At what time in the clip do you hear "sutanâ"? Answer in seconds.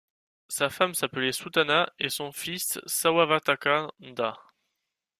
1.31-1.87